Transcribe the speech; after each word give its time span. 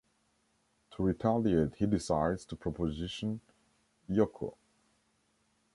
To 0.95 1.03
retaliate, 1.03 1.75
he 1.75 1.85
decides 1.85 2.43
to 2.45 2.55
proposition 2.55 3.39
Yoko. 4.09 4.55